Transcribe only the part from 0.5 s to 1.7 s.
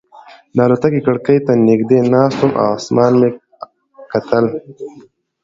د الوتکې کړکۍ ته